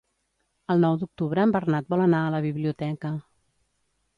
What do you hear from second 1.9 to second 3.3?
vol anar a la biblioteca.